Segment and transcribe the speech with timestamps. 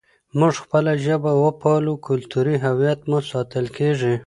[0.39, 4.13] موږ خپله ژبه وپالو، کلتوري هویت مو ساتل کېږي.